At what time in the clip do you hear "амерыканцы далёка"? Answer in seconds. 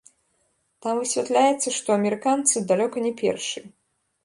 1.99-3.07